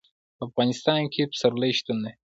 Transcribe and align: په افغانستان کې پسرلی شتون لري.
په 0.37 0.41
افغانستان 0.49 1.01
کې 1.13 1.29
پسرلی 1.31 1.71
شتون 1.77 1.97
لري. 2.03 2.13